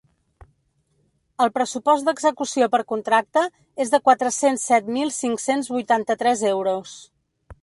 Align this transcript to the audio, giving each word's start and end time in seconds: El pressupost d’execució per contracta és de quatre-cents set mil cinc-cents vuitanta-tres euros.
El 1.45 1.51
pressupost 1.57 2.07
d’execució 2.07 2.69
per 2.77 2.81
contracta 2.93 3.45
és 3.87 3.95
de 3.95 4.03
quatre-cents 4.09 4.67
set 4.73 4.93
mil 4.99 5.17
cinc-cents 5.23 5.75
vuitanta-tres 5.79 6.47
euros. 6.59 7.01